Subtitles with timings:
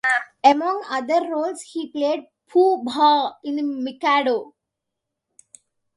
[0.43, 4.55] Among other roles, he played Pooh-Bah in "The Mikado".